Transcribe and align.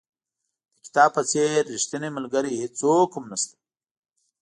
د 0.75 0.75
کتاب 0.85 1.09
په 1.17 1.21
څېر 1.31 1.57
ریښتینی 1.73 2.09
ملګری 2.17 2.59
هېڅوک 2.61 3.09
هم 3.15 3.25
نشته. 3.31 3.55